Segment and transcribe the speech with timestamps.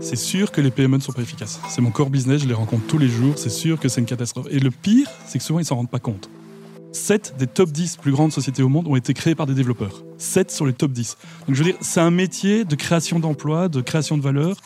[0.00, 1.60] C'est sûr que les PME ne sont pas efficaces.
[1.68, 4.06] C'est mon core business, je les rencontre tous les jours, c'est sûr que c'est une
[4.06, 4.46] catastrophe.
[4.50, 6.28] Et le pire, c'est que souvent ils s'en rendent pas compte.
[6.92, 10.04] 7 des top 10 plus grandes sociétés au monde ont été créées par des développeurs.
[10.18, 11.16] 7 sur les top 10.
[11.46, 14.56] Donc je veux dire, c'est un métier de création d'emplois, de création de valeur.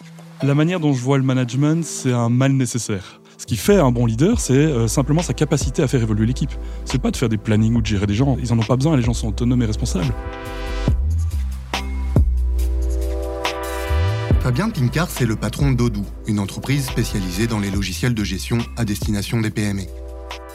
[0.42, 3.20] La manière dont je vois le management, c'est un mal nécessaire.
[3.38, 6.50] Ce qui fait un bon leader, c'est euh, simplement sa capacité à faire évoluer l'équipe.
[6.84, 8.36] C'est pas de faire des plannings ou de gérer des gens.
[8.40, 10.12] Ils en ont pas besoin, les gens sont autonomes et responsables.
[14.48, 18.86] Fabien Pincard, c'est le patron d'Odoo, une entreprise spécialisée dans les logiciels de gestion à
[18.86, 19.82] destination des PME.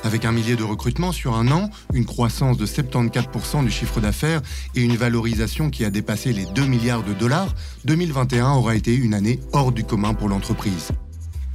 [0.04, 4.42] Avec un millier de recrutements sur un an, une croissance de 74% du chiffre d'affaires
[4.74, 7.54] et une valorisation qui a dépassé les 2 milliards de dollars,
[7.86, 10.90] 2021 aura été une année hors du commun pour l'entreprise.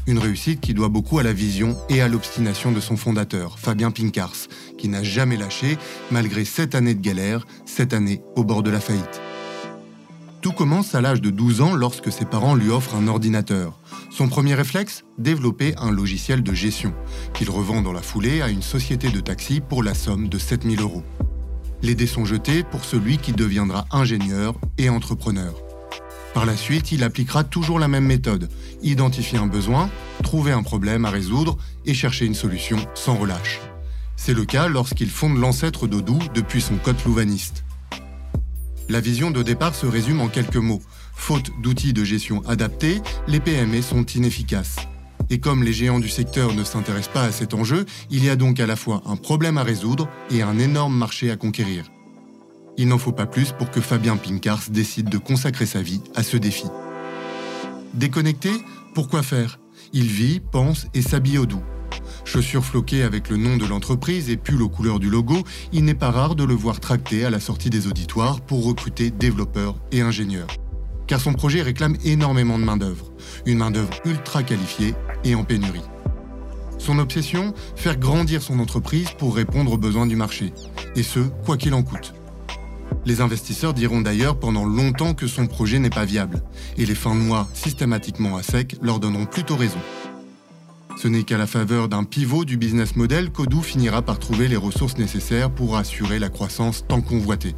[0.07, 3.91] Une réussite qui doit beaucoup à la vision et à l'obstination de son fondateur, Fabien
[3.91, 4.47] Pincars,
[4.79, 5.77] qui n'a jamais lâché
[6.13, 9.21] malgré sept années de galère, sept années au bord de la faillite.
[10.41, 13.81] Tout commence à l'âge de 12 ans lorsque ses parents lui offrent un ordinateur.
[14.11, 16.95] Son premier réflexe Développer un logiciel de gestion,
[17.35, 20.81] qu'il revend dans la foulée à une société de taxi pour la somme de 7000
[20.81, 21.03] euros.
[21.83, 25.55] Les dés sont jetés pour celui qui deviendra ingénieur et entrepreneur.
[26.35, 28.49] Par la suite, il appliquera toujours la même méthode,
[28.81, 29.91] identifier un besoin,
[30.23, 33.61] trouver un problème à résoudre et chercher une solution sans relâche.
[34.17, 37.65] C'est le cas lorsqu'il fonde l'ancêtre d'Odoo depuis son code louvaniste.
[38.91, 40.81] La vision de départ se résume en quelques mots.
[41.15, 44.77] Faute d'outils de gestion adaptés, les PME sont inefficaces.
[45.29, 48.37] Et comme les géants du secteur ne s'intéressent pas à cet enjeu, il y a
[48.37, 51.85] donc à la fois un problème à résoudre et un énorme marché à conquérir.
[52.79, 56.23] Il n'en faut pas plus pour que Fabien Pinkars décide de consacrer sa vie à
[56.23, 56.67] ce défi.
[57.93, 58.53] Déconnecté
[58.95, 59.59] Pourquoi faire?
[59.93, 61.63] Il vit, pense et s'habille au doux.
[62.25, 65.43] Chaussures floquées avec le nom de l'entreprise et pull aux couleurs du logo,
[65.73, 69.11] il n'est pas rare de le voir tracter à la sortie des auditoires pour recruter
[69.11, 70.49] développeurs et ingénieurs.
[71.07, 73.13] Car son projet réclame énormément de main-d'œuvre,
[73.47, 74.95] une main-d'œuvre ultra qualifiée
[75.25, 75.81] et en pénurie.
[76.79, 80.53] Son obsession Faire grandir son entreprise pour répondre aux besoins du marché,
[80.97, 82.15] et ce, quoi qu'il en coûte.
[83.05, 86.43] Les investisseurs diront d'ailleurs pendant longtemps que son projet n'est pas viable,
[86.77, 89.79] et les fins de mois systématiquement à sec leur donneront plutôt raison.
[91.01, 94.57] Ce n'est qu'à la faveur d'un pivot du business model qu'Odoo finira par trouver les
[94.57, 97.55] ressources nécessaires pour assurer la croissance tant convoitée.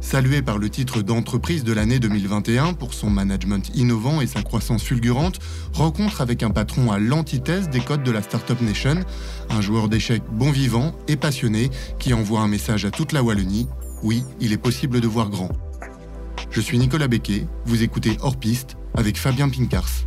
[0.00, 4.82] Salué par le titre d'entreprise de l'année 2021 pour son management innovant et sa croissance
[4.82, 5.38] fulgurante,
[5.72, 8.96] rencontre avec un patron à l'antithèse des codes de la Startup Nation,
[9.48, 13.68] un joueur d'échecs bon vivant et passionné qui envoie un message à toute la Wallonie
[14.04, 15.48] oui, il est possible de voir grand.
[16.50, 20.04] Je suis Nicolas Becquet, vous écoutez Hors Piste avec Fabien Pinkars.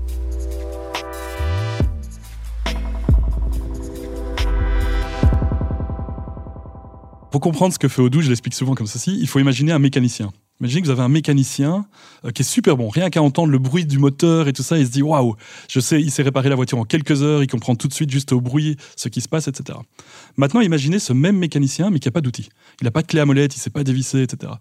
[7.38, 9.78] Pour comprendre ce que fait Odoo, je l'explique souvent comme ceci, il faut imaginer un
[9.78, 10.34] mécanicien.
[10.60, 11.86] Imaginez que vous avez un mécanicien
[12.26, 12.90] euh, qui est super bon.
[12.90, 15.36] Rien qu'à entendre le bruit du moteur et tout ça, il se dit waouh,
[15.70, 18.10] je sais, il sait réparer la voiture en quelques heures, il comprend tout de suite
[18.10, 19.78] juste au bruit ce qui se passe, etc.
[20.36, 22.50] Maintenant, imaginez ce même mécanicien, mais qui n'a pas d'outils.
[22.82, 24.54] Il n'a pas de clé à molette, il ne sait pas dévisser, etc.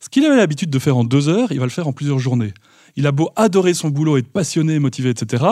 [0.00, 2.18] Ce qu'il avait l'habitude de faire en deux heures, il va le faire en plusieurs
[2.18, 2.54] journées.
[2.96, 5.44] Il a beau adorer son boulot, être passionné, motivé, etc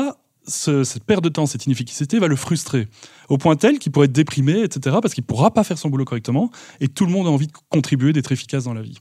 [0.47, 2.89] cette perte de temps, cette inefficacité va le frustrer
[3.29, 5.89] au point tel qu'il pourrait être déprimé, etc., parce qu'il ne pourra pas faire son
[5.89, 6.51] boulot correctement,
[6.81, 8.99] et tout le monde a envie de contribuer, d'être efficace dans la vie.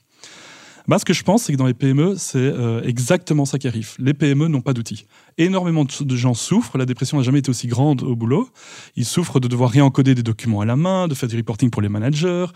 [0.87, 3.67] Bah, ce que je pense, c'est que dans les PME, c'est euh, exactement ça qui
[3.67, 3.93] arrive.
[3.99, 5.05] Les PME n'ont pas d'outils.
[5.37, 6.77] Énormément de gens souffrent.
[6.77, 8.49] La dépression n'a jamais été aussi grande au boulot.
[8.95, 11.81] Ils souffrent de devoir réencoder des documents à la main, de faire du reporting pour
[11.81, 12.47] les managers,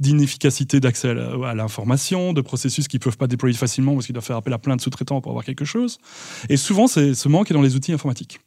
[0.00, 4.24] d'inefficacité d'accès à l'information, de processus qu'ils ne peuvent pas déployer facilement parce qu'ils doivent
[4.24, 5.98] faire appel à plein de sous-traitants pour avoir quelque chose.
[6.48, 8.40] Et souvent, ce manque est dans les outils informatiques.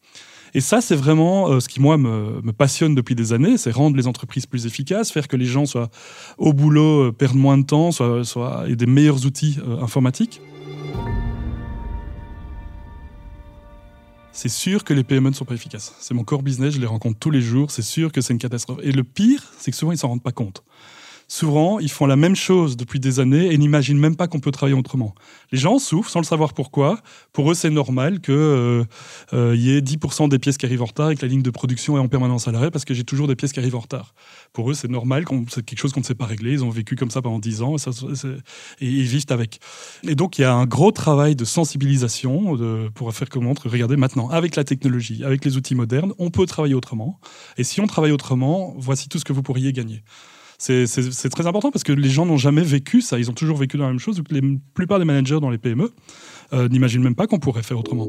[0.53, 3.97] Et ça, c'est vraiment euh, ce qui, moi, me, passionne depuis des années, c'est rendre
[3.97, 5.89] les entreprises plus efficaces, faire que les gens soient
[6.37, 10.41] au boulot, euh, perdent moins de temps, soient, soient, des meilleurs outils euh, informatiques.
[14.31, 15.95] C'est sûr que les PME ne sont pas efficaces.
[15.99, 18.39] C'est mon core business, je les rencontre tous les jours, c'est sûr que c'est une
[18.39, 18.79] catastrophe.
[18.83, 20.63] Et le pire, c'est que souvent, ils ne s'en rendent pas compte
[21.27, 24.51] souvent, ils font la même chose depuis des années et n'imaginent même pas qu'on peut
[24.51, 25.13] travailler autrement.
[25.51, 27.00] Les gens souffrent sans le savoir pourquoi.
[27.33, 28.83] Pour eux, c'est normal qu'il euh,
[29.33, 31.50] euh, y ait 10% des pièces qui arrivent en retard et que la ligne de
[31.50, 33.81] production est en permanence à l'arrêt parce que j'ai toujours des pièces qui arrivent en
[33.81, 34.13] retard.
[34.53, 36.53] Pour eux, c'est normal, c'est quelque chose qu'on ne sait pas régler.
[36.53, 39.59] Ils ont vécu comme ça pendant 10 ans et, ils vivent avec.
[40.03, 42.57] Et donc, il y a un gros travail de sensibilisation
[42.94, 46.74] pour faire comment regardez maintenant, avec la technologie, avec les outils modernes, on peut travailler
[46.74, 47.19] autrement.
[47.57, 50.03] Et si on travaille autrement, voici tout ce que vous pourriez gagner
[50.57, 53.19] c'est très important parce que les gens n'ont jamais vécu ça.
[53.19, 54.21] Ils ont toujours vécu dans la même chose.
[54.30, 54.42] La
[54.74, 55.92] plupart des managers dans les PME
[56.54, 58.07] euh, n'imaginent même pas qu'on pourrait faire autrement.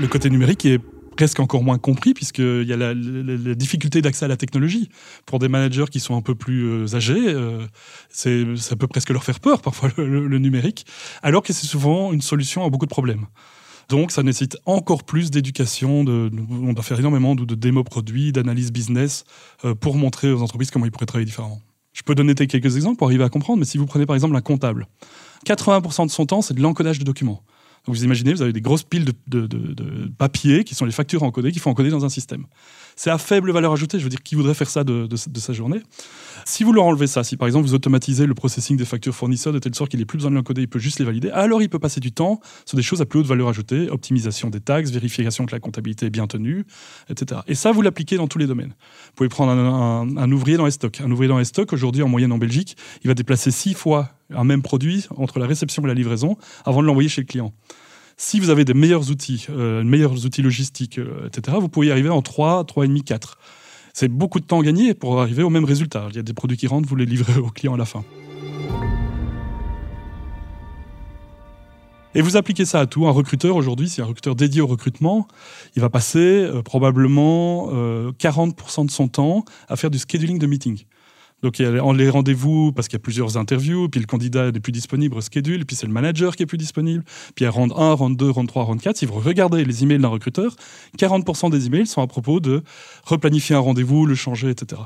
[0.00, 0.78] Le côté numérique est
[1.18, 4.88] presque encore moins compris, puisqu'il y a la, difficulté d'accès à la technologie.
[5.26, 7.66] Pour des managers qui sont un peu plus euh, âgés, euh,
[8.08, 10.86] ça peut presque leur faire peur, parfois, le, numérique,
[11.24, 13.26] alors que c'est souvent une solution à beaucoup de problèmes.
[13.88, 16.04] Donc, ça nécessite encore plus d'éducation.
[16.04, 19.24] De, on doit faire énormément de, de démos produits, d'analyse business
[19.64, 21.60] euh, pour montrer aux entreprises comment ils pourraient travailler différemment.
[21.94, 24.36] Je peux donner quelques exemples pour arriver à comprendre, mais si vous prenez par exemple
[24.36, 24.86] un comptable,
[25.46, 27.42] 80% de son temps, c'est de l'encodage de documents.
[27.86, 31.50] vous imaginez, vous avez des grosses piles de, de, papier qui sont les factures encodées,
[31.50, 32.46] qu'il faut encoder dans un système.
[32.98, 35.80] C'est à faible valeur ajoutée, je veux dire, qui voudrait faire ça de, sa journée
[36.44, 39.52] Si vous leur enlevez ça, si par exemple vous automatisez le processing des factures fournisseurs
[39.52, 41.62] de telle sorte qu'il n'ait plus besoin de l'encoder, il peut juste les valider, alors
[41.62, 44.58] il peut passer du temps sur des choses à plus haute valeur ajoutée, optimisation des
[44.58, 46.64] taxes, vérification que la comptabilité est bien tenue,
[47.08, 47.42] etc.
[47.46, 48.74] Et ça, vous l'appliquez dans tous les domaines.
[49.06, 51.00] Vous pouvez prendre un, ouvrier dans les stocks.
[51.00, 54.10] Un ouvrier dans les stocks, aujourd'hui, en moyenne en Belgique, il va déplacer six fois
[54.34, 57.54] un même produit entre la réception et la livraison avant de l'envoyer chez le client.
[58.20, 61.90] Si vous avez des meilleurs outils, euh, meilleurs outils logistiques, euh, etc., vous pouvez y
[61.92, 63.38] arriver en 3, 3,5, 4.
[63.94, 66.08] C'est beaucoup de temps gagné pour arriver au même résultat.
[66.10, 68.04] Il y a des produits qui rentrent, vous les livrez au client à la fin.
[72.16, 73.06] Et vous appliquez ça à tout.
[73.06, 75.28] Un recruteur aujourd'hui, c'est un recruteur dédié au recrutement,
[75.76, 77.68] il va passer euh, probablement
[78.18, 80.86] 40% de son temps à faire du scheduling de meetings.
[81.42, 84.50] Donc il y a les rendez-vous parce qu'il y a plusieurs interviews, puis le candidat
[84.50, 87.04] n'est plus disponible au schedule, puis c'est le manager qui est plus disponible,
[87.36, 88.96] puis a round 1, round 2, round 3, round 4.
[88.96, 90.56] Si vous regardez les emails d'un recruteur,
[90.98, 92.62] 40% des emails sont à propos de
[93.04, 94.82] replanifier un rendez-vous, le changer, etc.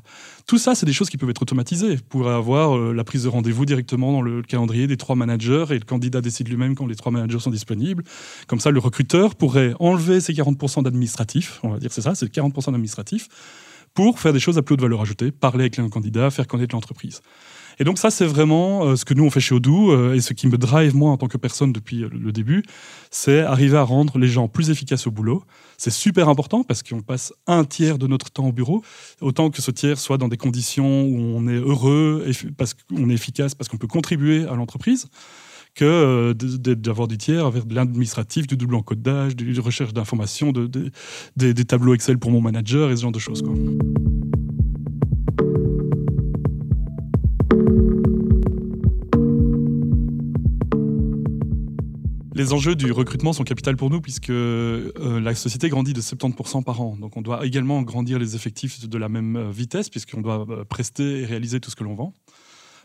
[0.46, 1.98] Tout ça, c'est des choses qui peuvent être automatisées.
[2.08, 5.74] Pourrez avoir euh, la prise de rendez-vous directement dans le calendrier des trois managers et
[5.74, 8.04] le candidat décide lui-même quand les trois managers sont disponibles.
[8.46, 12.26] Comme ça, le recruteur pourrait enlever ces 40% d'administratif, on va dire c'est ça, c'est
[12.26, 13.28] 40% d'administratif
[13.94, 16.74] pour faire des choses à plus haute valeur ajoutée, parler avec les candidats, faire connaître
[16.74, 17.20] l'entreprise.
[17.78, 20.20] Et donc ça, c'est vraiment euh, ce que nous, on fait chez Odoo, euh, et
[20.20, 22.62] ce qui me drive, moi, en tant que personne depuis euh, le début,
[23.10, 25.42] c'est arriver à rendre les gens plus efficaces au boulot.
[25.78, 28.82] C'est super important parce qu'on passe un tiers de notre temps au bureau,
[29.20, 33.14] autant que ce tiers soit dans des conditions où on est heureux, parce qu'on est
[33.14, 35.06] efficace, parce qu'on peut contribuer à l'entreprise
[35.74, 40.52] que euh, d'avoir du tiers avec de l'administratif, du double encodage, de la recherche d'informations,
[40.52, 40.90] de,
[41.36, 43.42] des tableaux Excel pour mon manager et ce genre de choses.
[52.34, 54.90] Les enjeux du recrutement sont capitaux pour nous puisque euh,
[55.20, 56.96] la société grandit de 70% par an.
[56.96, 61.20] Donc on doit également grandir les effectifs de la même euh, vitesse puisqu'on doit prester
[61.20, 62.14] et réaliser tout ce que l'on vend.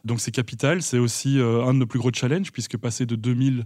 [0.08, 3.16] Donc c'est capital, c'est aussi euh, un de nos plus gros challenges, puisque passer de
[3.16, 3.66] 2000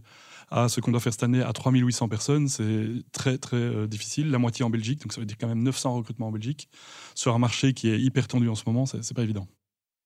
[0.50, 4.32] à ce qu'on doit faire cette année à 3800 personnes, c'est très très euh, difficile.
[4.32, 6.68] La moitié en Belgique, donc ça veut dire quand même 900 recrutements en Belgique,
[7.14, 9.48] sur un marché qui est hyper tendu en ce moment, c'est pas évident.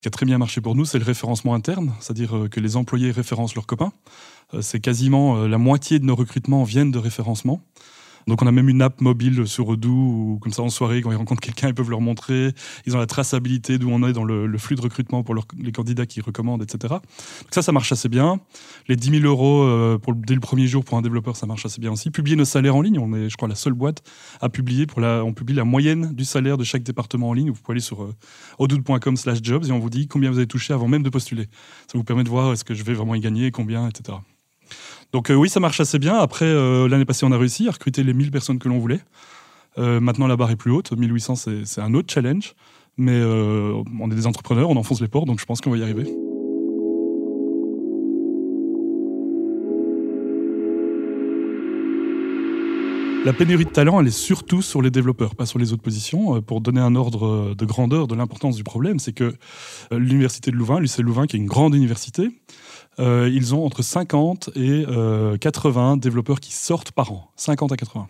[0.02, 2.76] Qui a très bien marché pour nous, c'est le référencement interne, c'est-à-dire euh, que les
[2.76, 3.94] employés référencent leurs copains.
[4.62, 7.62] C'est quasiment la moitié de nos recrutements viennent de référencement.
[8.28, 11.12] Donc on a même une app mobile sur Odoo où comme ça en soirée quand
[11.12, 12.54] ils rencontrent quelqu'un ils peuvent leur montrer.
[12.86, 16.06] Ils ont la traçabilité d'où on est dans le, flux de recrutement pour les candidats
[16.06, 16.96] qui recommandent, etc.
[16.96, 18.40] Donc ça ça marche assez bien.
[18.88, 21.80] Les 10 000 euros euh, dès le premier jour pour un développeur ça marche assez
[21.80, 22.10] bien aussi.
[22.10, 24.02] Publier nos salaires en ligne, on est je crois la seule boîte
[24.42, 27.52] à publier pour la, on publie la moyenne du salaire de chaque département en ligne.
[27.52, 28.16] Vous pouvez aller sur euh,
[28.60, 31.48] odoo.com/jobs et on vous dit combien vous avez touché avant même de postuler.
[31.92, 34.18] Ça vous permet de voir est-ce que je vais vraiment y gagner, combien, etc.
[35.16, 36.18] Donc euh, oui, ça marche assez bien.
[36.18, 39.00] Après, euh, l'année passée, on a réussi à recruter les 1000 personnes que l'on voulait.
[39.78, 40.92] Euh, maintenant, la barre est plus haute.
[40.92, 42.54] 1800, c'est un autre challenge.
[42.98, 45.84] Mais on est des entrepreneurs, on enfonce les portes, donc je pense qu'on va y
[45.84, 46.04] arriver.
[53.24, 56.42] La pénurie de talent, elle est surtout sur les développeurs, pas sur les autres positions.
[56.42, 59.34] Pour donner un ordre de grandeur de l'importance du problème, c'est que
[59.92, 62.32] l'université de Louvain, l'UC Louvain, qui est une grande université,
[63.00, 64.86] euh, ils ont entre 50 et
[65.40, 67.32] 80 euh, développeurs qui sortent par an.
[67.36, 68.08] 50 à 80.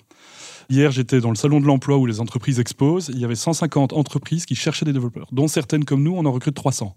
[0.70, 3.10] Hier, j'étais dans le salon de l'emploi où les entreprises exposent.
[3.14, 6.32] Il y avait 150 entreprises qui cherchaient des développeurs, dont certaines comme nous, on en
[6.32, 6.96] recrute 300.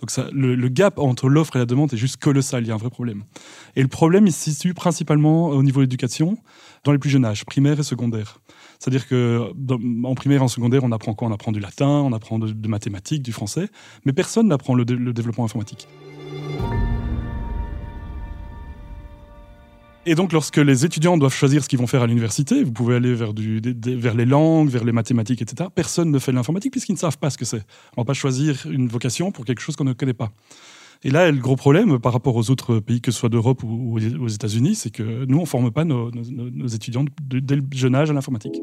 [0.00, 2.78] Donc le, gap entre l'offre et la demande est juste colossal, il y a un
[2.78, 3.24] vrai problème.
[3.74, 6.38] Et le problème, il se situe principalement au niveau de l'éducation,
[6.84, 8.38] dans les plus jeunes âges, primaire et secondaire.
[8.78, 9.50] C'est-à-dire que
[10.04, 11.26] en primaire et en secondaire, on apprend quoi?
[11.26, 13.68] On apprend du latin, on apprend de, mathématiques, du français,
[14.04, 15.88] mais personne n'apprend le développement informatique.
[20.08, 22.96] Et donc, lorsque les étudiants doivent choisir ce qu'ils vont faire à l'université, vous pouvez
[22.96, 25.68] aller vers, les langues, vers les mathématiques, etc.
[25.74, 27.62] Personne ne fait de l'informatique puisqu'ils ne savent pas ce que c'est.
[27.94, 30.30] On ne va pas choisir une vocation pour quelque chose qu'on ne connaît pas.
[31.04, 33.98] Et là, le gros problème par rapport aux autres pays, que ce soit d'Europe ou
[33.98, 36.10] aux États-Unis, c'est que nous, on ne forme pas nos
[36.68, 38.58] étudiants dès le jeune âge à l'informatique.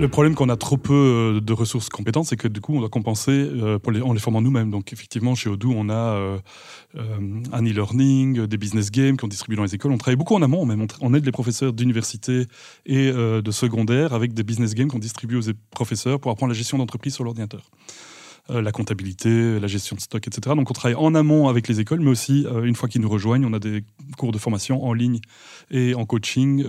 [0.00, 2.78] Le problème qu'on a trop peu euh, de ressources compétentes, c'est que du coup, on
[2.78, 4.70] doit compenser euh, en les formant nous-mêmes.
[4.70, 6.38] Donc, effectivement, chez Odoo, on a euh,
[7.52, 9.92] un e-learning, des business games qu'on distribue dans les écoles.
[9.92, 10.86] On travaille beaucoup en amont, même.
[11.02, 12.46] On aide les professeurs d'université
[12.86, 16.78] et de secondaire avec des business games qu'on distribue aux professeurs pour apprendre la gestion
[16.78, 17.70] d'entreprise sur l'ordinateur
[18.48, 20.56] la comptabilité, la gestion de stock, etc.
[20.56, 23.44] Donc on travaille en amont avec les écoles, mais aussi une fois qu'ils nous rejoignent,
[23.44, 23.84] on a des
[24.16, 25.20] cours de formation en ligne
[25.70, 26.64] et en coaching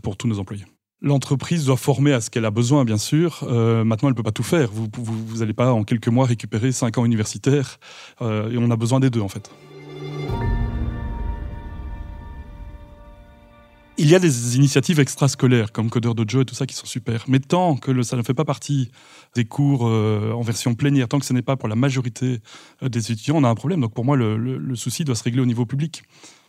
[0.00, 0.64] pour tous nos employés.
[1.02, 3.40] L'entreprise doit former à ce qu'elle a besoin, bien sûr.
[3.42, 4.70] Euh, maintenant, elle ne peut pas tout faire.
[4.72, 7.78] Vous n'allez pas en quelques mois récupérer cinq ans universitaires.
[8.22, 9.50] Euh, et on a besoin des deux, en fait.
[13.98, 17.24] Il y a des initiatives extrascolaires, comme Codeur Dojo et tout ça, qui sont super.
[17.28, 18.90] Mais tant que ça ne fait pas partie
[19.34, 22.40] des cours euh, en version plénière, tant que ce n'est pas pour la majorité
[22.82, 23.82] des étudiants, on a un problème.
[23.82, 26.04] Donc pour moi, le souci doit se régler au niveau public.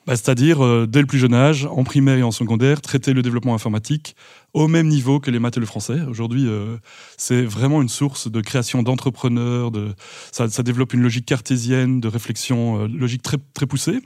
[0.08, 3.22] Bah, c'est-à-dire, euh, dès le plus jeune âge, en primaire et en secondaire, traiter le
[3.22, 4.16] développement informatique
[4.54, 6.00] au même niveau que les maths et le français.
[6.10, 6.78] Aujourd'hui, euh,
[7.18, 9.94] c'est vraiment une source de création d'entrepreneurs, de,
[10.32, 14.00] ça, développe une logique cartésienne, de réflexion euh, logique très, très poussée.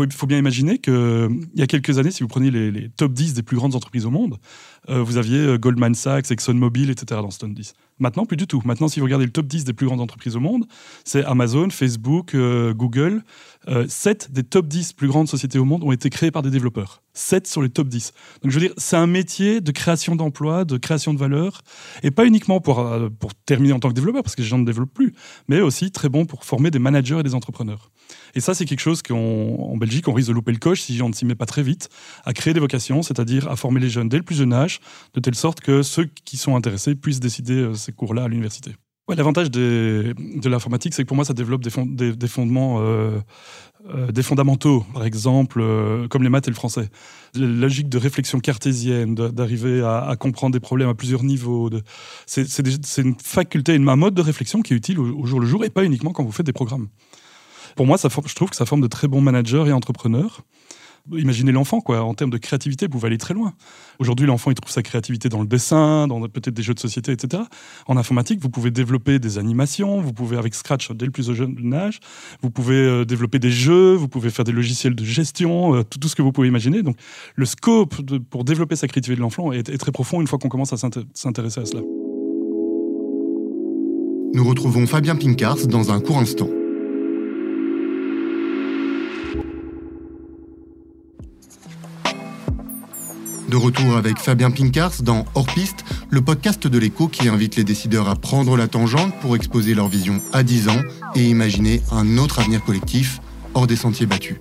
[0.00, 3.34] Il faut, bien imaginer qu'il y a quelques années, si vous prenez les, top 10
[3.34, 4.38] des plus grandes entreprises au monde,
[4.88, 7.20] vous aviez Goldman Sachs, ExxonMobil, etc.
[7.22, 7.74] dans ce top 10.
[7.98, 8.60] Maintenant, plus du tout.
[8.64, 10.66] Maintenant, si vous regardez le top 10 des plus grandes entreprises au monde,
[11.04, 13.22] c'est Amazon, Facebook, Google,
[13.88, 16.50] 7 euh, des top 10 plus grandes sociétés au monde ont été créées par des
[16.50, 17.02] développeurs.
[17.14, 18.12] 7 sur les top 10.
[18.42, 21.62] Donc je veux dire, c'est un métier de création d'emplois, de création de valeur,
[22.02, 24.58] et pas uniquement pour, euh, pour terminer en tant que développeur, parce que les gens
[24.58, 25.14] ne développent plus,
[25.48, 27.90] mais aussi très bon pour former des managers et des entrepreneurs.
[28.34, 31.08] Et ça, c'est quelque chose qu'en Belgique, on risque de louper le coche si on
[31.08, 31.88] ne s'y met pas très vite,
[32.24, 34.80] à créer des vocations, c'est-à-dire à former les jeunes dès le plus jeune âge,
[35.14, 38.72] de telle sorte que ceux qui sont intéressés puissent décider euh, cours-là à l'université.
[39.08, 43.20] L'avantage de l'informatique, c'est que pour moi, ça développe des, fondements, euh,
[43.90, 46.88] euh, des fondamentaux, par exemple, euh, comme les maths et le français.
[47.34, 51.68] La logique de réflexion cartésienne, d'arriver à, comprendre des problèmes à plusieurs niveaux.
[52.24, 52.46] C'est
[52.96, 55.84] une faculté, une mode de réflexion qui est utile au, jour le jour et pas
[55.84, 56.88] uniquement quand vous faites des programmes.
[57.76, 60.44] Pour moi, je trouve que ça forme de très bons managers et entrepreneurs.
[61.12, 62.02] Imaginez l'enfant, quoi.
[62.02, 63.52] En termes de créativité, vous pouvez aller très loin.
[63.98, 67.12] Aujourd'hui, l'enfant, il trouve sa créativité dans le dessin, dans peut-être des jeux de société,
[67.12, 67.42] etc.
[67.86, 71.74] En informatique, vous pouvez développer des animations, vous pouvez, avec Scratch, dès le plus jeune
[71.74, 72.00] âge,
[72.40, 76.08] vous pouvez euh, développer des jeux, vous pouvez faire des logiciels de gestion, euh, tout,
[76.08, 76.82] ce que vous pouvez imaginer.
[76.82, 76.96] Donc,
[77.34, 77.96] le scope
[78.30, 81.60] pour développer sa créativité de l'enfant est, très profond une fois qu'on commence à s'intéresser
[81.60, 81.82] à cela.
[84.32, 86.48] Nous retrouvons Fabien Pincars dans un court instant.
[93.48, 97.64] De retour avec Fabien Pincars dans Hors Piste, le podcast de l'écho qui invite les
[97.64, 100.80] décideurs à prendre la tangente pour exposer leur vision à 10 ans
[101.14, 103.20] et imaginer un autre avenir collectif
[103.52, 104.36] hors des sentiers battus.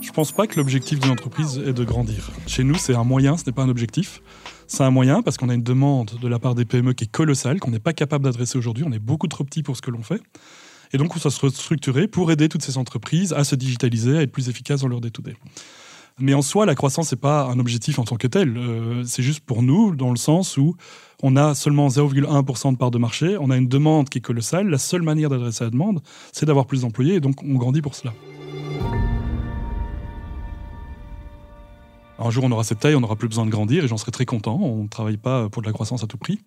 [0.00, 2.30] Je pense pas que l'objectif d'une entreprise est de grandir.
[2.46, 4.22] Chez nous, c'est un moyen, ce n'est pas un objectif.
[4.68, 7.10] C'est un moyen parce qu'on a une demande de la part des PME qui est
[7.10, 8.84] colossale, qu'on n'est pas capable d'adresser aujourd'hui.
[8.86, 10.22] On est beaucoup trop petit pour ce que l'on fait.
[10.92, 14.22] Et donc, on doit se restructurer pour aider toutes ces entreprises à se digitaliser, à
[14.22, 15.34] être plus efficaces dans leur day-to-day.
[16.18, 18.56] Mais en soi, la croissance n'est pas un objectif en tant que tel.
[18.56, 20.74] Euh, c'est juste pour nous, dans le sens où
[21.22, 24.66] on a seulement 0,1% de part de marché, on a une demande qui est colossale.
[24.68, 26.00] La seule manière d'adresser la demande,
[26.32, 28.14] c'est d'avoir plus d'employés, et donc on grandit pour cela.
[32.18, 34.10] Un jour, on aura cette taille, on n'aura plus besoin de grandir, et j'en serai
[34.10, 34.58] très content.
[34.58, 36.40] On ne travaille pas pour de la croissance à tout prix.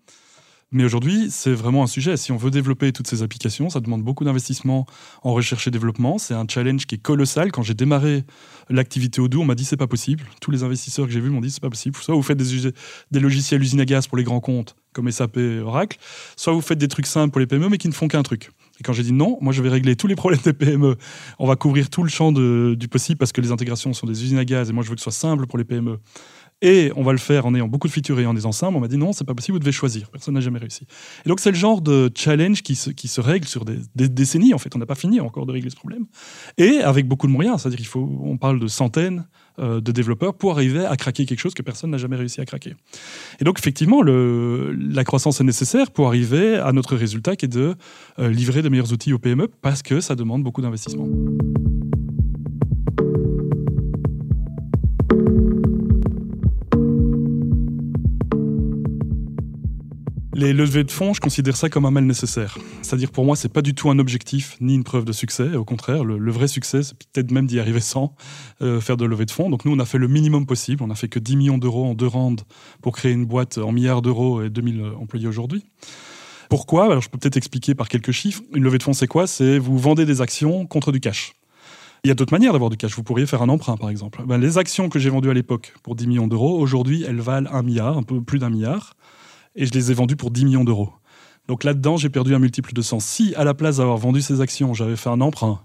[0.71, 2.15] Mais aujourd'hui, c'est vraiment un sujet.
[2.15, 4.85] Si on veut développer toutes ces applications, ça demande beaucoup d'investissement
[5.23, 6.19] en recherche et développement.
[6.19, 7.51] C'est un challenge qui est colossal.
[7.51, 8.23] Quand j'ai démarré
[8.69, 10.23] l'activité Odoo, on m'a dit c'est pas possible.
[10.41, 11.95] Tous les investisseurs que j'ai vus m'ont dit c'est pas possible.
[11.95, 12.71] Soit vous faites des,
[13.09, 15.97] des logiciels usine à gaz pour les grands comptes, comme SAP, Oracle,
[16.35, 18.51] soit vous faites des trucs simples pour les PME, mais qui ne font qu'un truc.
[18.79, 20.97] Et quand j'ai dit non, moi je vais régler tous les problèmes des PME.
[21.39, 24.38] On va couvrir tout le champ du possible parce que les intégrations sont des usines
[24.38, 25.99] à gaz et moi je veux que ce soit simple pour les PME
[26.61, 28.75] et on va le faire en ayant beaucoup de features et en disant simple.
[28.75, 30.09] On m'a dit non, c'est pas possible, vous devez choisir.
[30.09, 30.85] Personne n'a jamais réussi.
[31.25, 34.53] Et donc c'est le genre de challenge qui se, règle sur des, décennies.
[34.53, 36.05] En fait, on n'a pas fini encore de régler ce problème.
[36.57, 39.25] Et avec beaucoup de moyens, c'est-à-dire qu'il faut, on parle de centaines
[39.59, 42.45] euh, de développeurs pour arriver à craquer quelque chose que personne n'a jamais réussi à
[42.45, 42.75] craquer.
[43.39, 47.75] Et donc effectivement, la croissance est nécessaire pour arriver à notre résultat qui est de
[48.19, 51.07] euh, livrer de meilleurs outils aux PME parce que ça demande beaucoup d'investissement.
[60.39, 62.58] Les levées de fonds, je considère ça comme un mal nécessaire.
[62.81, 65.53] C'est-à-dire pour moi, c'est pas du tout un objectif ni une preuve de succès.
[65.58, 68.15] Au contraire, le, vrai succès, c'est peut-être même d'y arriver sans
[68.62, 69.50] euh, faire de levée de fonds.
[69.50, 70.81] Donc nous, on a fait le minimum possible.
[70.81, 72.46] On a fait que 10 millions d'euros en deux rounds
[72.81, 75.65] pour créer une boîte en milliards d'euros et 2000 employés aujourd'hui.
[76.50, 76.86] Pourquoi?
[76.86, 78.41] Alors je peux peut-être expliquer par quelques chiffres.
[78.53, 79.27] Une levée de fonds, c'est quoi?
[79.27, 81.34] C'est vous vendez des actions contre du cash.
[82.05, 82.96] Il y a d'autres manières d'avoir du cash.
[82.96, 84.24] Vous pourriez faire un emprunt, par exemple.
[84.25, 87.50] Ben, les actions que j'ai vendues à l'époque pour 10 millions d'euros, aujourd'hui, elles valent
[87.51, 88.96] un milliard, un peu plus d'un milliard.
[89.56, 90.91] Et je les ai vendues pour 10 millions d'euros.
[91.48, 93.00] Donc là-dedans, j'ai perdu un multiple de 100.
[93.00, 95.62] Si, à la place d'avoir vendu ces actions, j'avais fait un emprunt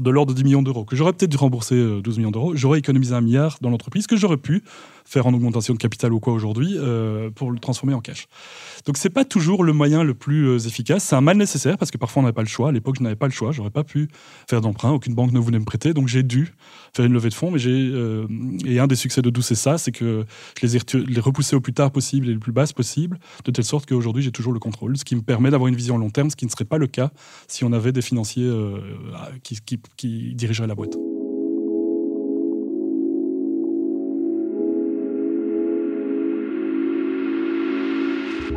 [0.00, 2.52] de l'ordre de 10 millions d'euros, que j'aurais peut-être dû rembourser 12 euh, millions d'euros,
[2.54, 4.62] j'aurais économisé un milliard dans l'entreprise que j'aurais pu
[5.04, 8.28] faire en augmentation de capital ou quoi aujourd'hui euh, pour le transformer en cash.
[8.86, 11.04] Donc c'est pas toujours le moyen le plus euh, efficace.
[11.04, 12.68] C'est un mal nécessaire parce que parfois on n'avait pas le choix.
[12.68, 13.52] À l'époque, je n'avais pas le choix.
[13.52, 14.08] J'aurais pas pu
[14.48, 14.90] faire d'emprunt.
[14.90, 16.54] Aucune banque ne voulait me prêter, donc j'ai dû
[16.94, 17.50] faire une levée de fonds.
[17.50, 17.92] Mais j'ai
[18.64, 20.24] et un des succès de Doux c'est ça, c'est que
[20.60, 23.64] je les ai repoussés au plus tard possible et le plus basse possible, de telle
[23.64, 26.30] sorte qu'aujourd'hui j'ai toujours le contrôle, ce qui me permet d'avoir une vision long terme,
[26.30, 27.10] ce qui ne serait pas le cas
[27.48, 28.50] si on avait des financiers
[29.42, 30.96] qui, qui dirigeraient la boîte.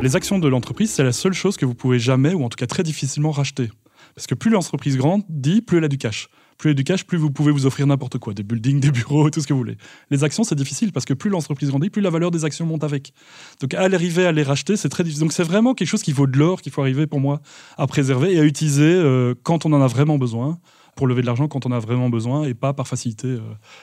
[0.02, 2.56] Les actions de l'entreprise, c'est la seule chose que vous pouvez jamais, ou en tout
[2.56, 3.70] cas très difficilement, racheter.
[4.14, 6.28] Parce que plus l'entreprise grandit, plus elle a du cash.
[6.58, 8.90] Plus elle a du cash, plus vous pouvez vous offrir n'importe quoi, des buildings, des
[8.90, 9.78] bureaux, tout ce que vous voulez.
[10.10, 12.84] Les actions, c'est difficile parce que plus l'entreprise grandit, plus la valeur des actions monte
[12.84, 13.14] avec.
[13.60, 15.22] Donc à arriver à les racheter, c'est très difficile.
[15.22, 17.40] Donc c'est vraiment quelque chose qui vaut de l'or, qu'il faut arriver pour moi
[17.78, 20.58] à préserver et à utiliser euh, quand on en a vraiment besoin
[20.96, 23.40] pour lever de l'argent quand on a vraiment besoin et pas par facilité euh,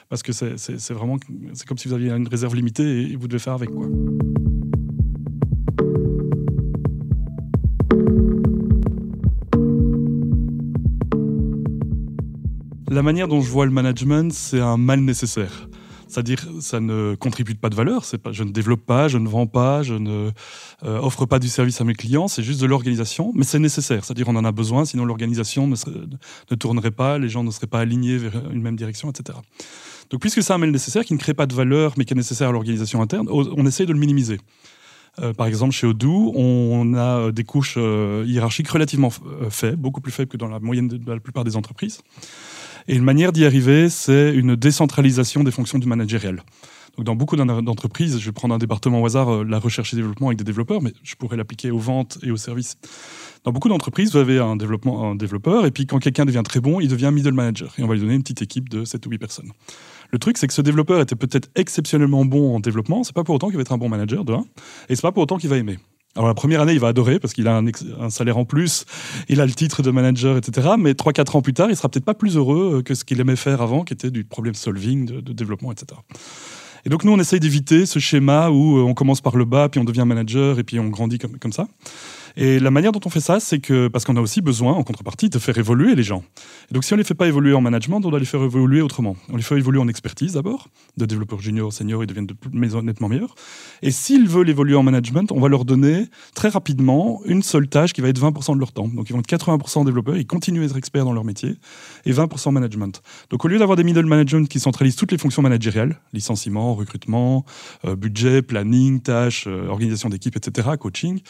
[0.09, 1.17] parce que c'est vraiment
[1.53, 3.87] c'est comme si vous aviez une réserve limitée et vous devez faire avec quoi.
[12.89, 15.67] La manière dont je vois le management, c'est un mal nécessaire.
[16.13, 18.05] C'est-à-dire, ça ne contribue pas de valeur.
[18.31, 20.29] Je ne développe pas, je ne vends pas, je ne
[20.83, 22.27] euh, offre pas du service à mes clients.
[22.27, 24.05] C'est juste de l'organisation, mais c'est nécessaire.
[24.05, 25.75] C'est-à-dire, on en a besoin, sinon l'organisation ne,
[26.51, 29.39] ne, tournerait pas, les gens ne seraient pas alignés vers une même direction, etc.
[30.11, 32.15] Donc, puisque c'est un mal nécessaire qui ne crée pas de valeur, mais qui est
[32.15, 34.39] nécessaire à l'organisation interne, on essaye de le minimiser.
[35.19, 39.09] Euh, par exemple, chez Odoo, on a des couches euh, hiérarchiques relativement
[39.49, 42.01] faibles, beaucoup plus faibles que dans la moyenne de la plupart des entreprises.
[42.87, 46.43] Et une manière d'y arriver, c'est une décentralisation des fonctions du managérial.
[46.97, 49.95] Donc dans beaucoup d'entreprises, je vais prendre un département au hasard, euh, la recherche et
[49.95, 52.75] développement avec des développeurs, mais je pourrais l'appliquer aux ventes et aux services.
[53.43, 56.59] Dans beaucoup d'entreprises, vous avez un, développement, un développeur, et puis quand quelqu'un devient très
[56.59, 59.05] bon, il devient middle manager, et on va lui donner une petite équipe de 7
[59.07, 59.51] ou 8 personnes.
[60.11, 63.35] Le truc, c'est que ce développeur était peut-être exceptionnellement bon en développement, c'est pas pour
[63.35, 64.45] autant qu'il va être un bon manager, de un,
[64.87, 65.79] et c'est pas pour autant qu'il va aimer.
[66.15, 68.85] Alors la première année, il va adorer parce qu'il a un, salaire en plus,
[69.29, 70.69] il a le titre de manager, etc.
[70.77, 73.19] Mais 3-4 ans plus tard, il sera peut-être pas plus heureux euh, que ce qu'il
[73.19, 75.99] aimait faire avant, qui était du problem solving, de, développement, etc.
[76.85, 79.69] Et donc nous, on essaye d'éviter ce schéma où euh, on commence par le bas,
[79.69, 81.67] puis on devient manager, et puis on grandit comme, comme ça.
[82.35, 84.83] Et la manière dont on fait ça, c'est que parce qu'on a aussi besoin, en
[84.83, 86.23] contrepartie, de faire évoluer les gens.
[86.69, 88.81] Et donc si on les fait pas évoluer en management, on doit les faire évoluer
[88.81, 89.15] autrement.
[89.29, 92.27] On les fait évoluer en expertise d'abord, de développeurs juniors, seniors, ils deviennent
[92.83, 93.35] nettement meilleurs.
[93.81, 97.93] Et s'ils veulent évoluer en management, on va leur donner très rapidement une seule tâche
[97.93, 98.87] qui va être 20% de leur temps.
[98.87, 101.57] Donc ils vont être 80% développeurs, ils continuent à être experts dans leur métier,
[102.05, 103.01] et 20% management.
[103.29, 107.45] Donc au lieu d'avoir des middle management qui centralisent toutes les fonctions managériales, licenciement, recrutement,
[107.85, 111.21] euh, budget, planning, tâches, euh, organisation d'équipe, etc., coaching,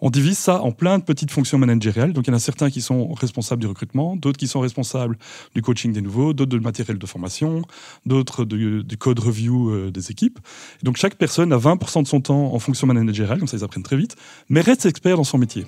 [0.00, 2.12] on divise ça en plein de petites fonctions managériales.
[2.12, 5.18] Donc il y en a certains qui sont responsables du recrutement, d'autres qui sont responsables
[5.54, 7.62] du coaching des nouveaux, d'autres de matériel de formation,
[8.06, 10.38] d'autres du, code review euh, des équipes.
[10.82, 13.82] donc chaque personne a 20% de son temps en fonction managériale, comme ça ils apprennent
[13.82, 14.16] très vite,
[14.48, 15.66] mais reste expert dans son métier.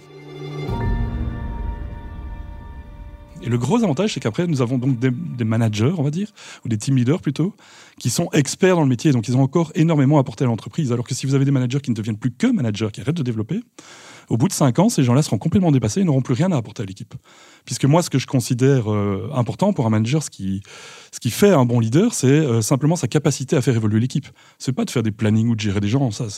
[3.44, 6.28] Et le gros avantage, c'est qu'après, nous avons donc des, managers, on va dire,
[6.64, 7.54] ou des team leaders plutôt,
[7.98, 9.10] qui sont experts dans le métier.
[9.10, 10.92] Donc, ils ont encore énormément apporté à l'entreprise.
[10.92, 13.16] Alors que si vous avez des managers qui ne deviennent plus que managers, qui arrêtent
[13.16, 13.60] de développer,
[14.32, 16.56] au bout de cinq ans, ces gens-là seront complètement dépassés et n'auront plus rien à
[16.56, 17.14] apporter à l'équipe.
[17.66, 20.62] Puisque moi, ce que je considère euh, important pour un manager, ce qui,
[21.12, 24.26] ce qui fait un bon leader, c'est euh, simplement sa capacité à faire évoluer l'équipe.
[24.58, 26.10] C'est pas de faire des plannings ou de gérer des gens.
[26.10, 26.28] Ça,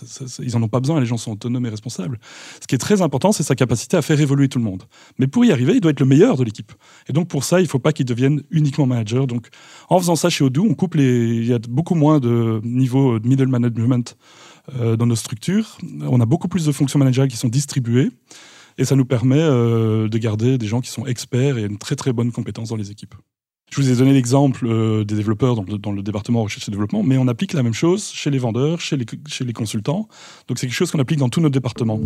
[0.40, 0.98] ils en ont pas besoin.
[0.98, 2.18] Les gens sont autonomes et responsables.
[2.60, 4.82] Ce qui est très important, c'est sa capacité à faire évoluer tout le monde.
[5.20, 6.72] Mais pour y arriver, il doit être le meilleur de l'équipe.
[7.08, 9.28] Et donc pour ça, il faut pas qu'il devienne uniquement manager.
[9.28, 9.50] Donc
[9.88, 11.36] en faisant ça chez Odoo, on coupe les.
[11.36, 14.16] Il y a beaucoup moins de niveaux de middle management
[14.72, 15.78] dans nos structures.
[16.00, 18.10] On a beaucoup plus de fonctions managériales qui sont distribuées
[18.78, 21.96] et ça nous permet euh, de garder des gens qui sont experts et une très
[21.96, 23.14] très bonne compétence dans les équipes.
[23.70, 26.70] Je vous ai donné l'exemple euh, des développeurs dans le, dans le, département recherche et
[26.70, 30.08] développement, mais on applique la même chose chez les vendeurs, chez les, chez les consultants.
[30.48, 32.00] Donc c'est quelque chose qu'on applique dans tous nos départements.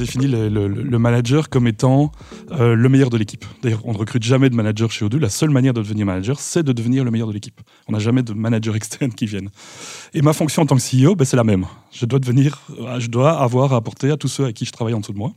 [0.00, 2.12] Définit le, manager comme étant
[2.52, 3.44] euh, le meilleur de l'équipe.
[3.62, 5.18] D'ailleurs, on ne recrute jamais de manager chez Odoo.
[5.18, 7.60] La seule manière de devenir manager, c'est de devenir le meilleur de l'équipe.
[7.88, 9.50] On n'a jamais de manager externe qui viennent.
[10.14, 11.66] Et ma fonction en tant que CEO, ben, c'est la même.
[11.92, 14.72] Je dois devenir, euh, je dois avoir à apporter à tous ceux à qui je
[14.72, 15.32] travaille en dessous de moi.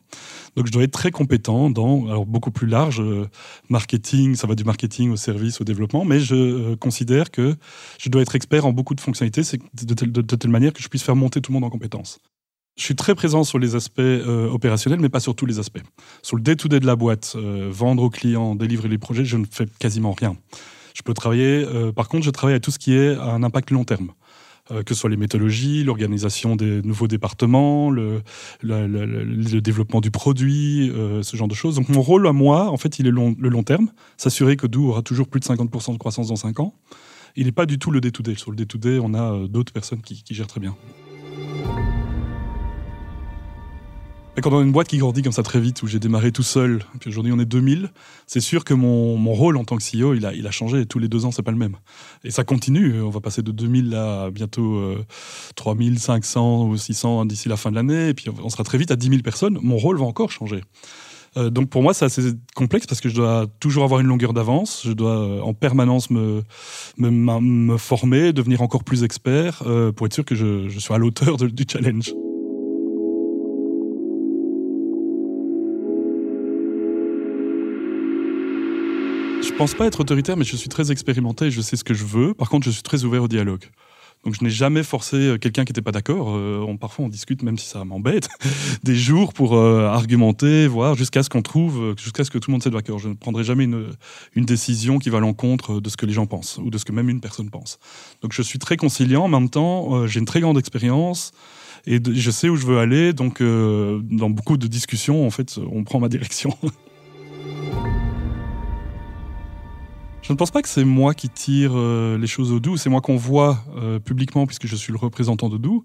[0.56, 3.28] Donc, je dois être très compétent dans, alors beaucoup plus large, euh,
[3.70, 7.56] marketing, ça va du marketing au service, au développement, mais je considère que
[8.00, 10.88] je dois être expert en beaucoup de fonctionnalités, c'est de, de telle manière que je
[10.88, 12.20] puisse faire monter tout le monde en compétences.
[12.76, 15.82] Je suis très présent sur les aspects euh, opérationnels, mais pas sur tous les aspects.
[16.24, 19.46] Sur le day-to-day de la boîte, euh, vendre aux clients, délivrer les projets, je ne
[19.50, 20.36] fais quasiment rien.
[20.96, 23.72] Je peux travailler, euh, par contre, je travaille à tout ce qui est un impact
[23.72, 24.12] long terme.
[24.70, 28.24] que ce soit les méthodologies, l'organisation des nouveaux départements, le,
[29.60, 30.90] développement du produit,
[31.22, 31.76] ce genre de choses.
[31.76, 34.66] Donc mon rôle à moi, en fait, il est long, le long terme, s'assurer que
[34.66, 36.74] Doux aura toujours plus de 50% de croissance dans 5 ans.
[37.36, 38.36] Il n'est pas du tout le day-to-day.
[38.36, 40.78] Sur le day-to-day, on a d'autres personnes qui gèrent très bien.
[44.42, 46.44] Quand on a une boîte qui grandit comme ça très vite, où j'ai démarré tout
[46.44, 47.92] seul, puis aujourd'hui on est 2000,
[48.26, 50.86] c'est sûr que mon, mon, rôle en tant que CEO, il a, il a changé.
[50.86, 51.76] Tous les deux ans, c'est pas le même.
[52.24, 53.02] Et ça continue.
[53.02, 54.82] On va passer de 2000 à bientôt
[55.56, 58.10] 3500 euh, ou 600 d'ici la fin de l'année.
[58.10, 59.60] Et puis on sera très vite à 10 000 personnes.
[59.62, 60.62] Mon rôle va encore changer.
[61.38, 64.34] Euh, donc pour moi, c'est assez complexe parce que je dois toujours avoir une longueur
[64.34, 64.82] d'avance.
[64.84, 66.42] Je dois euh, en permanence me,
[66.98, 69.64] me, me, former, devenir encore plus expert
[69.96, 72.14] pour être sûr que je, je suis à l'auteur du challenge.
[79.44, 81.94] Je pense pas être autoritaire, mais je suis très expérimenté et je sais ce que
[81.94, 82.34] je veux.
[82.34, 83.66] Par contre, je suis très ouvert au dialogue.
[84.24, 86.30] Donc je n'ai jamais forcé euh, quelqu'un qui n'était pas d'accord.
[86.30, 88.30] Euh, parfois on discute, même si ça m'embête,
[88.84, 92.54] des jours pour euh, argumenter, voir jusqu'à ce qu'on trouve, jusqu'à ce que tout le
[92.54, 93.00] monde soit d'accord.
[93.00, 93.88] Je ne prendrai jamais une,
[94.36, 96.86] une décision qui va à l'encontre de ce que les gens pensent ou de ce
[96.86, 97.80] que même une personne pense.
[98.22, 99.26] Donc je suis très conciliant.
[99.26, 101.34] En même temps, j'ai une très grande expérience
[101.86, 103.12] et je sais où je veux aller.
[103.12, 106.58] Donc dans beaucoup de discussions, en fait, on prend ma direction.
[110.24, 112.90] Je ne pense pas que c'est moi qui tire euh, les choses au doux, c'est
[112.90, 115.84] moi qu'on voit euh, publiquement puisque je suis le représentant de doux.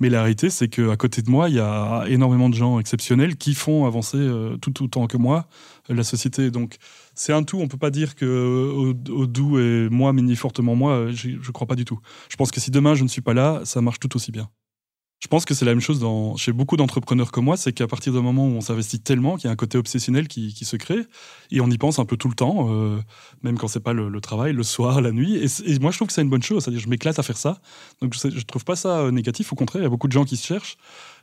[0.00, 3.36] Mais la réalité, c'est qu'à côté de moi, il y a énormément de gens exceptionnels
[3.36, 5.46] qui font avancer euh, tout autant que moi
[5.88, 6.50] la société.
[6.50, 6.78] Donc
[7.14, 7.60] c'est un tout.
[7.60, 11.12] On peut pas dire que doux et moi, Mini fortement moi.
[11.12, 12.00] Je ne crois pas du tout.
[12.28, 14.50] Je pense que si demain je ne suis pas là, ça marche tout aussi bien.
[15.18, 16.04] Je pense que c'est la même chose
[16.36, 19.46] chez beaucoup d'entrepreneurs comme moi, c'est qu'à partir d'un moment où on s'investit tellement qu'il
[19.46, 21.06] y a un côté obsessionnel qui, se crée
[21.50, 22.98] et on y pense un peu tout le temps, euh,
[23.42, 25.36] même quand c'est pas le, travail, le soir, la nuit.
[25.36, 27.60] Et, moi, je trouve que c'est une bonne chose, c'est-à-dire je m'éclate à faire ça.
[28.02, 29.52] Donc je, ne trouve pas ça euh, négatif.
[29.52, 30.76] Au contraire, il y a beaucoup de gens qui se cherchent.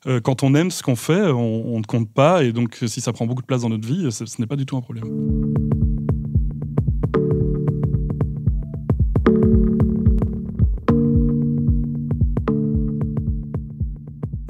[0.08, 3.14] Euh, quand on aime ce qu'on fait, on, ne compte pas et donc si ça
[3.14, 5.54] prend beaucoup de place dans notre vie, ce n'est pas du tout un problème.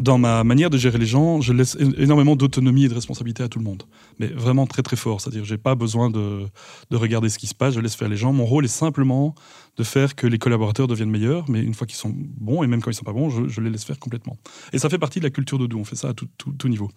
[0.03, 3.47] Dans ma manière de gérer les gens, je laisse énormément d'autonomie et de responsabilité à
[3.47, 3.83] tout le monde.
[4.19, 5.21] Mais vraiment très très fort.
[5.21, 6.45] C'est-à-dire, j'ai pas besoin de,
[6.91, 8.33] de, regarder ce qui se passe, je laisse faire les gens.
[8.33, 9.33] Mon rôle est simplement
[9.77, 12.81] de faire que les collaborateurs deviennent meilleurs, mais une fois qu'ils sont bons, et même
[12.81, 14.37] quand ils sont pas bons, je, les laisse faire complètement.
[14.73, 16.91] Et ça fait partie de la culture de Doux, on fait ça à tout niveau.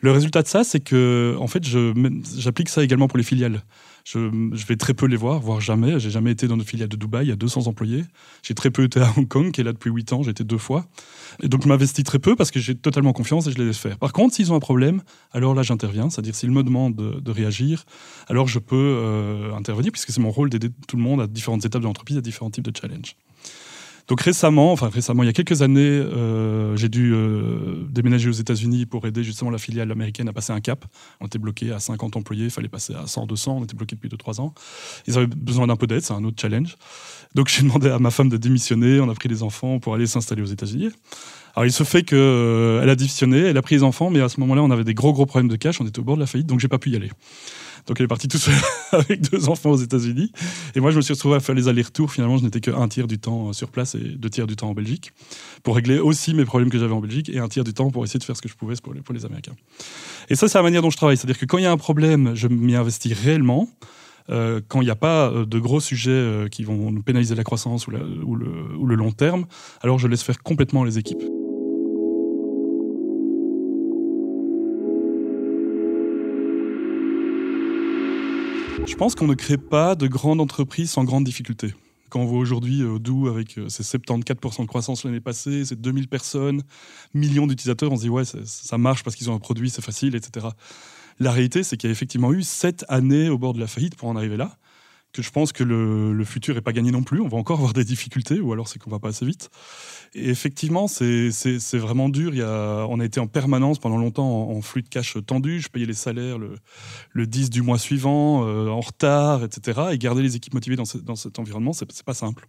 [0.00, 3.62] Le résultat de ça, c'est que, en fait, j'applique ça également pour les filiales.
[4.10, 6.00] Je, vais très peu les voir, voire jamais.
[6.00, 8.06] J'ai jamais été dans une filiale de Dubaï, il y a 200 employés.
[8.42, 10.44] J'ai très peu été à Hong Kong, qui est là depuis 8 ans, j'ai été
[10.44, 10.86] deux fois.
[11.42, 13.76] Et donc je m'investis très peu parce que j'ai totalement confiance et je les laisse
[13.76, 13.98] faire.
[13.98, 17.84] Par contre, s'ils ont un problème, alors là j'interviens, c'est-à-dire s'ils me demandent de, réagir,
[18.28, 21.66] alors je peux euh, intervenir puisque c'est mon rôle d'aider tout le monde à différentes
[21.66, 23.14] étapes de l'entreprise, à différents types de challenges.
[24.08, 28.32] Donc récemment, enfin récemment, il y a quelques années, euh, j'ai dû euh, déménager aux
[28.32, 30.86] États-Unis pour aider justement la filiale américaine à passer un cap.
[31.20, 33.96] On était bloqué à 50 employés, il fallait passer à 100, 200, on était bloqué
[33.96, 34.54] depuis 2-3 ans.
[35.06, 36.76] Ils avaient besoin d'un peu d'aide, c'est un autre challenge.
[37.34, 40.06] Donc j'ai demandé à ma femme de démissionner, on a pris les enfants pour aller
[40.06, 40.88] s'installer aux États-Unis.
[41.54, 44.30] Alors il se fait qu'elle euh, a démissionné, elle a pris les enfants, mais à
[44.30, 46.20] ce moment-là, on avait des gros gros problèmes de cash, on était au bord de
[46.20, 47.10] la faillite, donc j'ai pas pu y aller.
[47.88, 48.54] Donc elle est partie tout seule
[48.92, 50.30] avec deux enfants aux États-Unis.
[50.74, 52.12] Et moi, je me suis retrouvé à faire les allers-retours.
[52.12, 54.68] Finalement, je n'étais qu'un tiers du temps euh, sur place et deux tiers du temps
[54.68, 55.12] en Belgique
[55.62, 58.04] pour régler aussi mes problèmes que j'avais en Belgique et un tiers du temps pour
[58.04, 59.56] essayer de faire ce que je pouvais pour les, Américains.
[60.28, 61.16] Et ça, c'est la manière dont je travaille.
[61.16, 63.68] C'est-à-dire que quand il y a un problème, je m'y investis réellement.
[64.30, 67.44] Euh, quand il n'y a pas euh, de gros sujets qui vont nous pénaliser la
[67.44, 67.90] croissance ou
[68.36, 69.46] le long terme,
[69.80, 71.22] alors je laisse faire complètement les équipes.
[78.88, 81.74] Je pense qu'on ne crée pas de grandes entreprises sans grandes difficultés.
[82.08, 85.76] Quand on voit aujourd'hui euh, Doux avec euh, ses 74% de croissance l'année passée, ses
[85.76, 86.62] 2000 personnes,
[87.12, 90.16] millions d'utilisateurs, on se dit ouais, ça marche parce qu'ils ont un produit, c'est facile,
[90.16, 90.46] etc.
[91.20, 93.94] La réalité, c'est qu'il y a effectivement eu sept années au bord de la faillite
[93.94, 94.56] pour en arriver là
[95.12, 97.20] que je pense que le, futur n'est pas gagné non plus.
[97.20, 99.50] On va encore avoir des difficultés, ou alors c'est qu'on va pas assez vite.
[100.14, 101.30] Et effectivement, c'est
[101.74, 102.32] vraiment dur.
[102.88, 105.60] On a été en permanence pendant longtemps en, flux de cash tendu.
[105.60, 106.54] Je payais les salaires le,
[107.12, 109.88] le 10 du mois suivant, euh, en retard, etc.
[109.92, 112.48] Et garder les équipes motivées dans, dans cet environnement, c'est pas simple.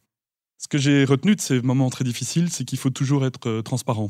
[0.58, 3.62] Ce que j'ai retenu de ces moments très difficiles, c'est qu'il faut toujours être euh,
[3.62, 4.10] transparent.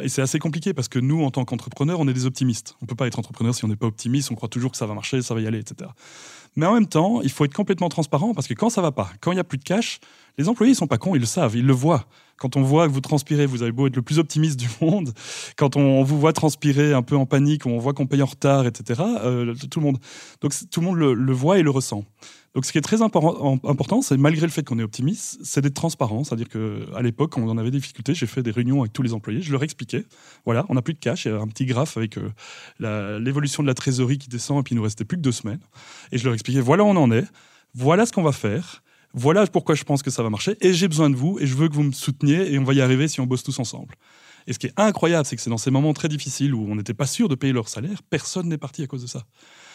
[0.00, 2.74] Et c'est assez compliqué parce que nous, en tant qu'entrepreneurs, on est des optimistes.
[2.80, 4.76] On ne peut pas être entrepreneur si on n'est pas optimiste, on croit toujours que
[4.76, 5.90] ça va marcher, ça va y aller, etc.
[6.56, 9.10] Mais en même temps, il faut être complètement transparent parce que quand ça va pas,
[9.20, 10.00] quand il n'y a plus de cash,
[10.36, 12.06] les employés ne sont pas cons, ils le savent, ils le voient.
[12.36, 15.12] Quand on voit que vous transpirez, vous avez beau être le plus optimiste du monde,
[15.56, 18.66] quand on vous voit transpirer un peu en panique, on voit qu'on paye en retard,
[18.66, 19.98] etc., euh, tout le monde,
[20.40, 22.04] donc tout le monde le, voit et le ressent.
[22.54, 25.74] Donc, ce qui est très important, c'est malgré le fait qu'on est optimiste, c'est d'être
[25.74, 26.22] transparent.
[26.22, 29.02] C'est-à-dire qu'à l'époque, quand on en avait des difficultés, j'ai fait des réunions avec tous
[29.02, 30.04] les employés, je leur expliquais
[30.44, 33.64] voilà, on n'a plus de cash, il y a un petit graphe avec euh, l'évolution
[33.64, 35.58] de la trésorerie qui descend, et puis il nous restait plus que deux semaines.
[36.12, 37.24] Et je leur expliquais voilà, on en est,
[37.74, 38.82] voilà ce qu'on va faire.
[39.14, 41.54] Voilà pourquoi je pense que ça va marcher et j'ai besoin de vous et je
[41.54, 43.94] veux que vous me souteniez et on va y arriver si on bosse tous ensemble.
[44.46, 46.74] Et ce qui est incroyable, c'est que c'est dans ces moments très difficiles où on
[46.74, 49.24] n'était pas sûr de payer leur salaire, personne n'est parti à cause de ça.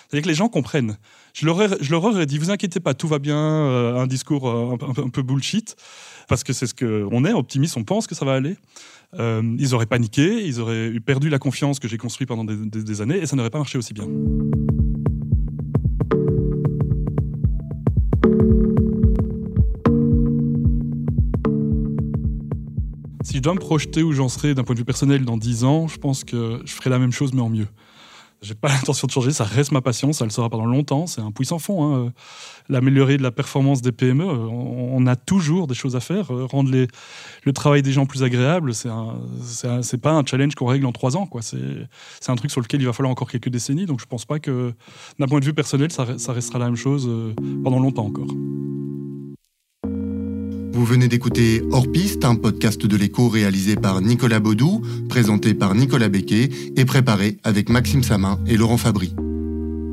[0.10, 0.98] C'est-à-dire que les gens comprennent.
[1.34, 5.10] Je leur, aurais dit, vous inquiétez pas, tout va bien, euh, un discours euh, un,
[5.10, 5.76] peu bullshit,
[6.28, 8.58] parce que c'est ce qu'on est, optimiste, on pense que ça va aller.
[9.20, 13.20] Euh, ils auraient paniqué, ils auraient perdu la confiance que j'ai construite pendant des années,
[13.20, 14.08] et ça n'aurait pas marché aussi bien.
[23.22, 25.64] Si je dois me projeter où j'en serai d'un point de vue personnel dans 10
[25.66, 27.68] ans, je pense que je ferai la même chose mais en mieux.
[28.42, 31.22] J'ai pas l'intention de changer, ça reste ma passion, ça le sera pendant longtemps, c'est
[31.22, 31.84] un puissant fond.
[31.84, 32.14] Hein.
[32.70, 36.32] L'améliorer de la performance des PME, on a toujours des choses à faire.
[36.34, 40.92] Euh, rendre le travail des gens plus agréable, c'est pas un challenge qu'on règle en
[40.92, 41.28] trois ans.
[41.42, 44.40] C'est un truc sur lequel il va falloir encore quelques décennies, donc je pense pas
[44.40, 44.74] que
[45.18, 48.28] d'un point de vue personnel, ça, restera la même chose euh, pendant longtemps encore.
[50.80, 51.88] Vous venez d'écouter Hors
[52.24, 57.68] un podcast de l'écho réalisé par Nicolas Baudou, présenté par Nicolas Becquet et préparé avec
[57.68, 59.14] Maxime Samin et Laurent Fabry.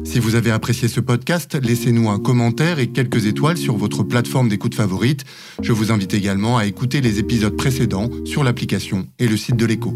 [0.05, 4.49] Si vous avez apprécié ce podcast, laissez-nous un commentaire et quelques étoiles sur votre plateforme
[4.49, 5.25] d'écoute favorite.
[5.61, 9.67] Je vous invite également à écouter les épisodes précédents sur l'application et le site de
[9.67, 9.93] l'écho.